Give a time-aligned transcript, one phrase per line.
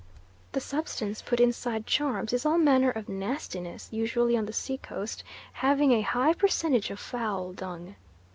[0.53, 5.23] The substance put inside charms is all manner of nastiness, usually on the sea coast
[5.53, 7.93] having a high percentage of fowl dung.